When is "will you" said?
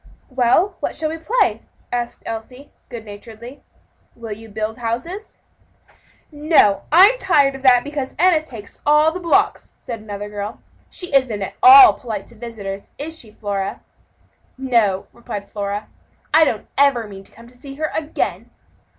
4.15-4.49